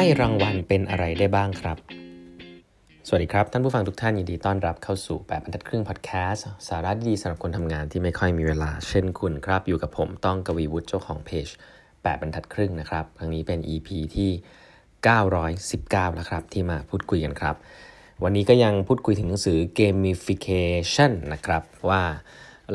[0.00, 1.76] ให้รางวัลเป็นอะไรได้บ้างครับ
[3.06, 11.48] สวัสดีครับ ท่านผู้ฟังทุกท่านยินดีต้อนรับเข้าสู่แบบบรรทัดครึ่งพอดแคสต์สาระดีสำหรับคนทำงานที่ไม่ค่อยมีเวลา เช่นคุณครับ อยู่กับผมต้องกวีวุฒิเจ้าของเพจ
[12.02, 14.30] แปดบรรทัดครึ่งนะครับ ครั้งนี้เป็น EP ที่
[15.08, 17.54] 919 แล้วครับ ที่มาพูดคุยกันครับ
[18.24, 22.02] วันนี้ก็ยังพูดคุยถึงหนังสือ gamification นะครับว่า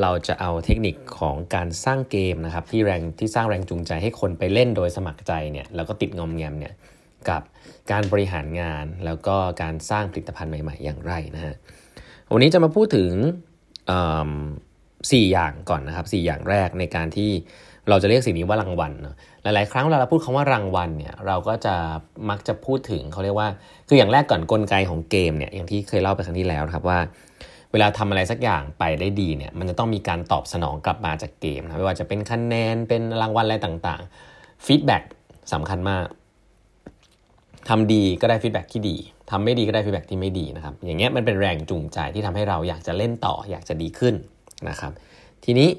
[0.01, 6.75] เราจะเอาเทคนิคของการสร้างเกมนะครับที่แรงที่สร้างแรงจูงใจให้คนไปเล่นโดยสมัครใจเนี่ยแล้วก็ติดงอมแงมเนี่ย
[7.29, 7.41] กับ
[7.91, 11.55] การบริหารงานแล้วก็การสร้างผลิตภัณฑ์ใหม่ ๆ อย่างไรนะฮะ
[12.33, 13.11] วันนี้จะมาพูดถึง
[15.11, 17.31] สี่อย่างก่อนนะครับสี่อย่างแรกในการที่
[17.89, 21.75] เราจะเรียกสิ่งนี้ว่ารางวัลเนาะหลาย ๆ ครั้งเวลาเราพูดคำว่ารางวัลเนี่ยเราก็จะ
[22.29, 23.49] มักจะพูดถึงเขาเรียกว่า
[23.87, 26.99] คืออย่างแรกก่อนกลไกของเกมเนี่ยอย่างที่เคยเล่าไปครั้งที่แล้วนะครับว่า
[27.71, 35.03] เวลาทำอะไรสักอย่างไปได้ดีเนี่ยมันจะต้องมีการตอบสนองกลับมาจากเกมนะไม่ว่าจะเป็นคะแนนเป็นรางวัลอะไรต่างๆ feedback
[35.53, 36.05] สำคัญมาก
[37.69, 38.95] ทำดีก็ได้ feedback ที่ดี
[39.31, 44.15] ทำไม่ดีก็ได้ feedback ที่ไม่ดีนะครับ อย่างเงี้ยมันเป็นแรงจูงใจที่ทำให้เราอยากจะเล่นต่ออยากจะดีขึ้น
[44.69, 44.91] นะครับ
[45.45, 45.69] ทีนี้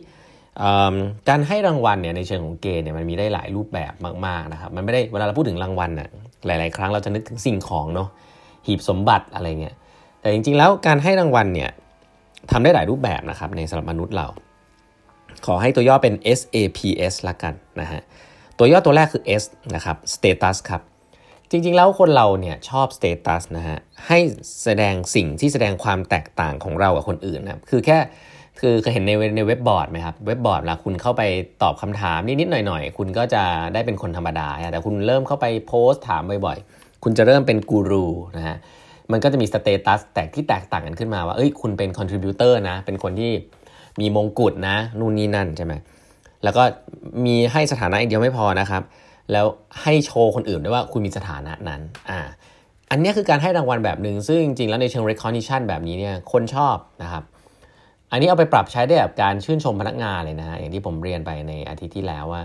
[1.28, 3.92] การให้รางวัลเนี่ยในเชิงของเกมเนี่ยมันมีได้หลายรูปแบบ
[4.26, 6.08] มากๆนะครับ มันไม่ได้เวลาเราพูดถึงรางวัลน่ะ
[6.46, 8.08] หลาย ๆ ครั้งเราจะนึกถึงสิ่งของเนาะ
[8.66, 9.74] หีบสมบัติอะไรเงี้ย
[10.20, 11.70] แต่จริง ๆ แล้วการให้รางวัลเนี่ย
[12.50, 14.26] ทำได้หลายรูปแบบนะครับในสำหรับมนุษย์เรา
[15.46, 18.02] ขอให้ตัวย่อเป็น SAPS ละกันนะฮะ
[18.58, 20.82] ตัวย่อตัวแรกคือ S นะครับ status ครับ
[21.56, 24.18] จริงๆ แล้วคนเราเนี่ยชอบ status นะฮะให้
[24.62, 27.98] แสดงสิ่งที่แสดงความแตกต่างของเรากับคนอื่นนะคือแค่
[28.60, 31.22] คือเคยเห็นในในเว็บบอร์ดไหมครับเว็บบอร์ดเวลาคุณเข้าไป
[31.62, 33.42] ตอบคำถามนิดๆหน่อยๆ คุณก็จะ
[33.74, 38.56] ได้เป็นคนธรรมดา แต่คุณเริ่มเข้าไปโพสต์ถามบ่อยๆ คุณจะเริ่มเป็นกูรูนะฮะ
[39.12, 43.32] มันก็จะมี status แตกที่แตกต่างกันขึ้นมาว่าเอ้ยคุณเป็น contributor นะ เป็นคนที่
[44.00, 45.72] มีมงกุฎนะนู่นนี่นั่นใช่ไหม
[46.44, 46.62] แล้วก็
[47.24, 48.82] มีให้สถานะอีกเดียวไม่พอนะครับ
[49.32, 49.46] แล้ว
[49.82, 51.80] ให้โชว์คนอื่นด้วยว่าคุณมีสถานะนั้น
[52.10, 52.20] อ่า
[52.90, 57.24] อันนี้คือการให้รางวัลแบบหนึ่งซึ่งจริงๆแล้วในเชิง recognition แบบนี้เนี่ยคนชอบนะครับ
[58.10, 62.42] อันนี้เอาไปปรับใช้ได้แบบการชื่นชมพนักงานเลยนะฮะอย่างที่ผมเรียนไปในอาทิตย์ที่แล้วว่า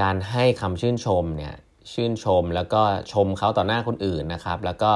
[0.00, 1.54] การให้คำชื่นชมเนี่ย
[1.92, 2.82] ชื่นชมแล้วก็
[3.12, 4.90] ชมเขาต่อหน้าคนอื่นนะครับ แล้วก็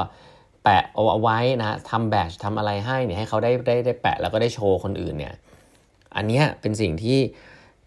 [0.65, 5.35] แปะเอาไว้นะทำแบชทำอะไรให้เนี่ยให้เขาได้ได้ได้แปะแล้วก็ได้โชว์คนอื่นเนี่ย
[6.17, 7.19] อันนี้เป็นสิ่งที่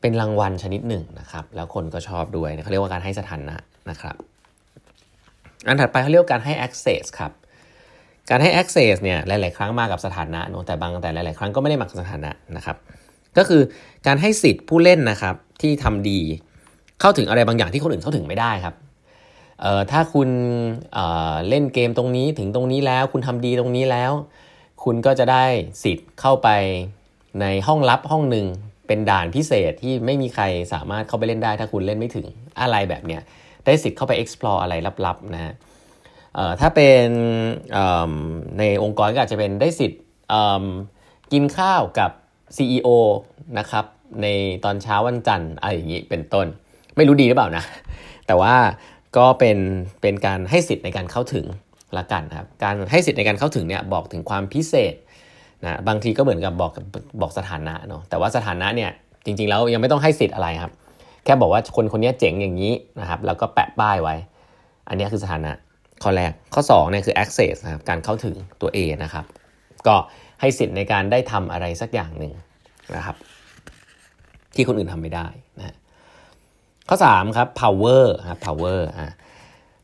[0.03, 3.55] เป็นรางวัลชนิดหนึ่งนะครับ แล้วคนก็ชอบด้วยเขาเรียกว่าการให้สถานะ
[3.89, 4.15] นะครับ
[5.67, 7.31] อันถัดไปเขาเรียกว่าการให้ access ครับ
[8.29, 12.77] การให้ access เนี่ยหลาย ๆ ครั้งมากับสถานะเนอะแต่บางแต่หลาย ๆ ครั้งก็ไม่ได้มากับสถานะนะครับ
[13.37, 13.61] ก็คือ
[14.07, 16.19] การให้สิทธิ์ผู้เล่นนะครับที่ทำดี
[17.01, 18.75] เข้าถึงอะไรบางอย่างที่คนอื่นเข้าถึงไม่ได้ครับ
[19.61, 20.29] เอ่อถ้าคุณ
[20.93, 24.11] เอ่อเล่นเกมตรงนี้ถึงตรงนี้แล้ว คุณทำดีตรงนี้แล้ว
[24.83, 25.45] คุณก็จะได้
[25.83, 26.49] สิทธิ์เข้าไป
[27.41, 28.47] ในห้องลับห้องหนึ่ง
[28.87, 32.25] เป็นด่านพิเศษที่ไม่มีใครสามารถเข้าไปเล่นได้ถ้าคุณเล่นไม่ถึง
[32.61, 33.21] อะไรแบบเนี้ย
[33.65, 34.73] ได้สิทธิ์เข้าไป explore อะไร
[35.05, 35.53] ลับๆนะฮะ
[36.61, 37.07] ถ้าเป็น
[38.59, 40.01] ในองค์กรก็อาจจะเป็นได้สิทธิ์
[41.31, 42.11] กินข้าวกับ
[42.57, 42.87] CEO
[43.59, 43.85] นะครับ
[44.21, 44.27] ใน
[44.65, 46.47] ตอนเช้าวันจันทร์อะไรอย่างนี้เป็นต้น
[46.95, 47.63] ไม่รู้ดีหรือเปล่านะ
[48.27, 48.55] แต่ว่า
[49.17, 49.57] ก็เป็น
[50.01, 51.45] เป็นการให้สิทธิ์ในการเข้าถึง
[51.97, 54.93] ละกันครับการให้สิทธิ์ในการเข้าถึงเนี่ยบอกถึงความพิเศษ
[55.63, 56.71] นะบางทีก็เหมือนกับบอก
[57.21, 58.91] บอกสถานะเนาะแต่ว่าสถานะเนี่ย
[59.25, 60.71] จริงๆแล้วยังไม่ต้องให้สิทธิ์อะไรครับ
[61.25, 64.15] แค่บอกว่าคนคนนี้เจ๋งอย่างนี้นะครับแล้วก็แปะป้ายไว้
[64.87, 65.51] อันนี้คือสถานะ
[66.03, 69.25] ข้อแรกข้อ2เนี่ยคือ access นะครับการเข้าถึงตัว A นะครับ
[69.87, 69.95] ก็
[70.41, 72.33] ให้สิทธิ์ในการได้ทำอะไรสักอย่างหนึ่ง
[72.95, 73.15] นะครับ
[74.55, 75.75] ที่คนอื่นทำไม่ได้นะ
[76.89, 79.11] ข้อ3ครับ power ครับ power อ่า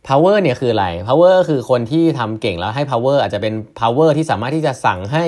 [0.07, 5.25] power เนี่ยคืออะไร power คือคนที่ทำเก่งแล้วให้ power อาจจะเป็น power ที่สามารถที่จะสั่งให้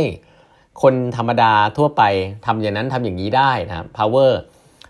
[0.82, 2.04] คนธรรมดาทั่วไป
[2.46, 4.32] ทำอย่างนั้นทำอย่างนี้ได้นะครับ power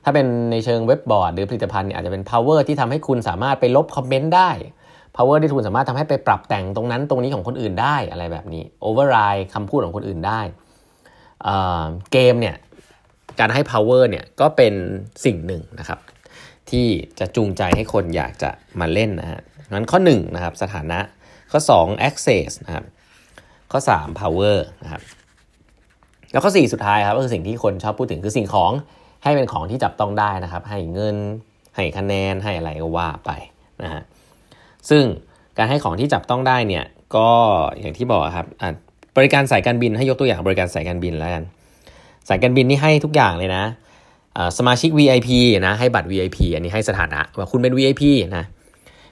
[0.04, 4.50] ถ้าเป็นในเชิงเว็บบอร์ดหรือผลิตภัณฑ์เนี่ยอาจจะเป็น power ที่ทำให้คุณสามารถไปลบคอมเมนต์ได้
[5.16, 10.42] power ที่คุณสามารถทำให้ไปปรับแต่งตรงนั้นตรงนี้ของคนอื่นได้อะไรแบบนี้ override คำพูดของคนอื่นได้
[12.12, 12.56] เกมเนี่ย
[13.40, 14.74] การให้ power เนี่ยก็เป็น
[15.26, 16.00] สิ่งหนึ่งนะครับ
[16.70, 16.88] ที่
[17.20, 19.42] จะจูงใจให้คนอยากจะมาเล่นนะฮะ
[19.74, 21.00] งั้นข้อ1นะครับสถานะ
[21.52, 22.86] ข้อ 2 access นะครับ
[23.72, 25.02] ข้อ 3 power นะครับ
[26.32, 28.72] แล้วข้อ4สุดท้ายครับก็คือสิ่งที่คนชอบพูดถึงคือสิ่งของ
[29.24, 31.18] ให้เป็นของที่จับต้องได้นะครับ ให้เงิน
[31.76, 33.32] ให้คะแนนให้อะไรก็ว่าไป
[33.84, 34.02] นะฮะ
[34.90, 35.04] ซึ่ง
[35.58, 36.86] การให้ของที่จับต้องได้เนี่ย
[37.16, 37.30] ก็
[37.80, 38.46] อย่างที่บอกครับ
[39.18, 41.44] บริการสายการบินให้ยกตัวอย่างบริการสายการบินแล้วกัน
[42.30, 43.64] สายการบินนี่ให้ทุกอย่างเลยนะ
[44.58, 45.30] สมาชิก VIP
[45.68, 48.04] นะให้บัตร VIP อันนี้ให้สถานะว่าคุณเป็น VIP
[48.38, 48.46] นะ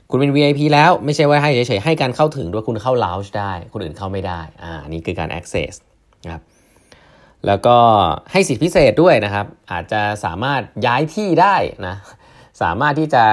[0.09, 5.73] คุณเป็น VIP แล้วไม่ใช่ว่าให้เฉยๆให้การเข้าถึงด้วยคุณเข้า lounge ได้ คนอื่นเข้าไม่ได้อ่านี่คือการ access
[6.25, 6.41] นะครับ
[7.47, 7.77] แล้วก็
[8.31, 11.55] ให้สิทธิพิเศษด้วยนะครับ อาจจะสามารถย้ายที่ได้
[11.87, 11.95] นะ
[12.61, 13.23] สามารถที่จะ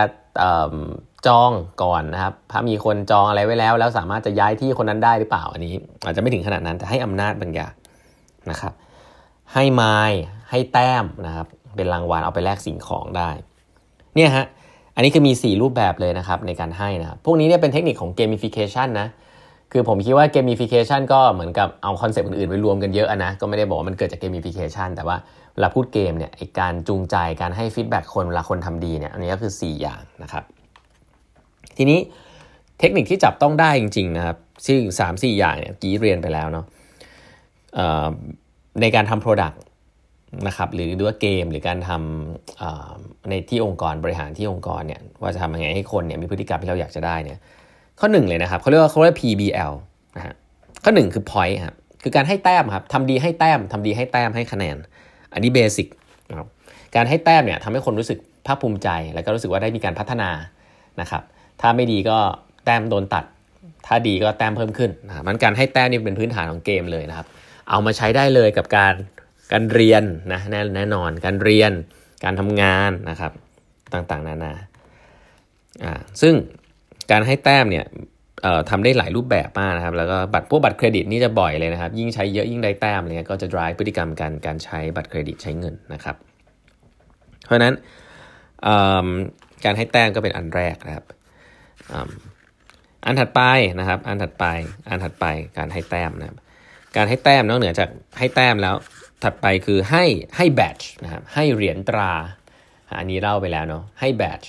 [1.26, 5.72] จองก่อนนะครับ ถ้ามีคนจองอะไรไว้แล้ว แล้วสามารถจะย้ายที่คนนั้นได้หรือเปล่าอันนี้
[6.04, 7.72] อาจจะไม่ถึงขนาดนั้นแต่ให้อำนาจบางอย่าง
[8.50, 8.72] นะครับ
[9.54, 9.98] ให้ไม้
[10.50, 13.30] ให้แต้มนะครับ เป็นรางวัลเอาไปแลกสิ่งของได้
[14.16, 14.46] เนี่ยฮะ
[14.94, 19.08] อันนี้คือมี 4 รูปแบบเลยนะครับในการให้นะครับ พวกนี้เนี่ยเป็นเทคนิคของ gamification นะ
[19.72, 25.16] คือผมคิดว่าเกม i ฟิเคชันก็เหมือนกับเอา concept อื่นๆไปรวมกันเยอะนะ ก็ไม่ได้บอกว่ามันเกิดจากเกม i ฟิเคชันแต่ว่า
[25.54, 30.44] เวลาพูดเกมเนี่ยการจูงใจการให้ฟีดแบ็กคนเวลาคนทำดีเนี่ยอันนี้ก็คือ 4 อย่างนะครับ
[31.76, 31.98] ทีนี้
[32.80, 34.36] เทคนิคที่จับต้องได้จริงๆนะครับ
[34.66, 36.64] ซึ่ง3 4อย่างเนี่ยกี้เรียนไปแล้วเนาะ
[38.80, 39.56] ในการทำ Product
[40.46, 47.38] นะครับหรือดูว่าเกมหรือการทำในที่องค์กรบริหารที่องค์กรเนี่ยว่าจะทำยังไงให้คนเนี่ยมีพฤติกรรมที่เราอยากจะได้เนี่ย
[48.00, 49.72] ข้อหนึ่งเลยนะครับเขาเรียกว่าเขาเรียก PBL
[50.16, 50.34] นะฮะ
[50.84, 54.76] ข้อหนึ่งคือ point ครับคือการให้แต้มครับทำดีให้แต้มทำดีให้แต้มให้คะแนน
[55.32, 55.88] อันนี้เบสิก
[56.30, 56.46] นะครับ
[56.96, 60.30] การให้แต้มเนี่ยทำให้คนรู้สึกภาคภูมิใจ แล้วก็รู้สึกว่าได้มีการพัฒนา
[61.00, 61.22] นะครับ
[61.60, 62.18] ถ้าไม่ดีก็
[62.64, 63.24] แต้มโดนตัด
[63.86, 67.26] ถ้าดีก็แต้มเพิ่มขึ้นนะมันการให้แต้มนี่เป็นพื้นฐานของเกมเลยนะครับ
[67.70, 68.94] เอามาใช้ได้เลยกับการ
[69.52, 70.02] การเรียน
[70.32, 71.72] นะแน่แน่นอนการเรียน
[72.24, 73.32] การทำงานนะครับ
[73.92, 74.52] ต่างๆ นานา
[75.84, 76.34] อ่าซึ่ง
[77.10, 77.86] การให้แต้มเนี่ย
[78.70, 86.16] ทำได้หลายรูปแบบมากนะครับ แล้วก็บัตรพวกบัตรเครดิตนี่จะบ่อยเลยนะครับ ยิ่งใช้เยอะยิ่งได้แต้มเลยก็จะ drive พฤติกรรมการการใช้บัตรเครดิตใช้เงินนะครับ
[87.44, 87.74] เพราะนั้น
[89.64, 91.04] การให้แต้มก็เป็นอันแรกนะครับ
[93.06, 93.42] อันถัดไป
[93.80, 94.46] นะครับ อันถัดไป
[94.88, 95.26] อันถัดไป
[95.58, 96.36] การให้แต้มนะครับ
[96.96, 97.88] การให้แต้มนอกเหนือจาก
[98.18, 98.74] ให้แต้มแล้ว
[99.24, 100.04] ถัดไปคือให้
[100.36, 102.12] ให้แบตนะครับ ให้เหรียญตรา
[102.98, 104.40] อันนี้เล่าไปแล้วเนาะ ให้ badge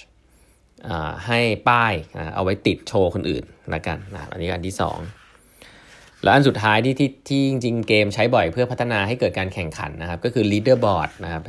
[1.27, 1.39] ให้
[1.69, 1.94] ป้าย
[2.35, 3.44] เอาไว้ติดโชว์คนอื่น
[3.74, 4.75] ละกันนะอันนี้อันที่
[5.47, 11.41] 2 แล้วอันสุดท้ายที่ที่ที่จริงเกมใช้บ่อยเพื่อพัฒนาให้เกิดการแข่งขันนะครับ ก็คือ leaderboard นะครับ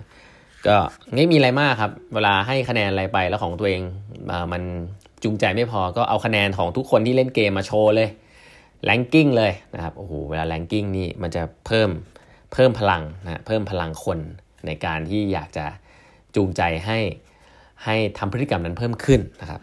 [0.66, 0.76] ก็
[1.14, 3.82] ไม่มีอะไรมากครับ เวลาให้คะแนนอะไรไปแล้วของตัวเอง
[4.52, 4.62] มัน
[5.24, 8.08] จูงใจไม่พอก็เอาคะแนนของทุกคนที่เล่นเกมมาโชว์เลย
[8.84, 11.90] ranking เลยนะครับโอ้โหเวลา ranking นี่มันจะเพิ่ม
[12.52, 14.18] เพิ่มพลังนะเพิ่มพลังคน
[14.66, 15.66] ในการที่อยากจะ
[16.36, 16.98] จูงใจให้
[17.84, 19.60] ให้ทำพฤติกรรมนั้นเพิ่มขึ้นนะครับ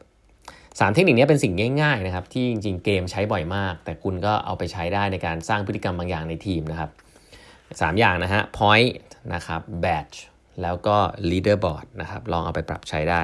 [0.79, 6.89] สามเทคนิคนี้เป็นสิ่งง่ายๆนะครับที่จริงๆเกมใช้บ่อยมาก แต่คุณก็เอาไปใช้ได้ในการสร้างพฤติกรรมบางอย่างในทีมนะครับ
[7.81, 8.91] สามอย่างนะฮะ point
[9.33, 10.17] นะครับ badge
[10.61, 10.97] แล้วก็
[11.29, 13.21] leaderboard นะครับลองเอาไปปรับใช้ได้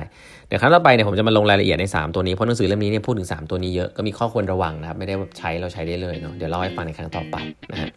[0.47, 7.35] เดี๋ยวครั้งต่อไปเนี่ยผมจะมาลงรายละเอียดใน 3 ตัวนี้ เพราะหนังสือเล่มนี้เนี่ยพูดถึง 3 ตัวนี้เยอะ ก็มีข้อควรระวังนะครับ ไม่ได้ใช้เราใช้ได้เลยเนาะเดี๋ยวเล่าให้ฟังในครั้งต่อไป
[7.71, 7.89] นะฮะ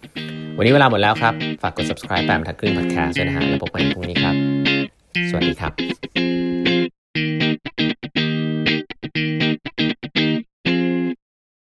[0.57, 4.35] วันนี้เวลาหมดแล้วครับ ฝากกด subscribe แปมทัดครึ่ง podcast ด้วยนะฮะแล้วพบกันพรุ่งนี้ครับ
[5.31, 6.04] สวัสดีครับ